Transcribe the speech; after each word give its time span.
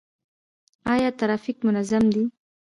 آیا 0.93 1.09
ټرافیک 1.19 1.57
منظم 1.67 2.03
دی؟ 2.13 2.23